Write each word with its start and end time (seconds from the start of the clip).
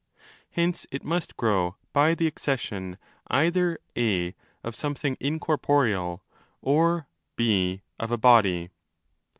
Hence 0.49 0.87
it 0.91 1.03
must 1.03 1.37
grow 1.37 1.75
by 1.93 2.15
the 2.15 2.25
accession 2.25 2.97
either 3.27 3.77
(a) 3.95 4.33
of 4.63 4.73
something 4.75 5.15
incorporeal 5.19 6.23
or 6.59 7.07
(4) 7.37 7.79
of 7.99 8.11
a 8.11 8.17
body. 8.17 8.71